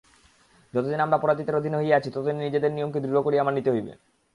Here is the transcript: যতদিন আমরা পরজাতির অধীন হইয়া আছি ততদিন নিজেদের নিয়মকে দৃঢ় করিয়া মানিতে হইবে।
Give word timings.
যতদিন 0.73 0.99
আমরা 0.99 1.17
পরজাতির 1.17 1.59
অধীন 1.59 1.73
হইয়া 1.75 1.97
আছি 1.97 2.09
ততদিন 2.11 2.37
নিজেদের 2.37 2.71
নিয়মকে 2.71 2.99
দৃঢ় 2.99 3.19
করিয়া 3.21 3.43
মানিতে 3.43 3.69
হইবে। 3.71 3.93